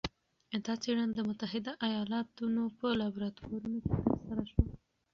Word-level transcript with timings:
دا 0.65 0.73
څېړنه 0.83 1.13
د 1.15 1.19
متحده 1.29 1.71
ایالتونو 1.87 2.63
په 2.77 2.87
لابراتورونو 2.99 3.77
کې 3.83 3.91
ترسره 4.07 4.43
شوه. 4.49 4.63